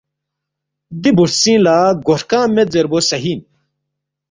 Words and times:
دی 1.01 1.11
بُوسترِنگ 1.17 1.61
لہ 1.65 1.77
گوہرکنگ 2.05 2.51
مید 2.55 2.67
زیربو 2.73 2.99
صحیح 3.09 3.33
اِن، 3.37 3.39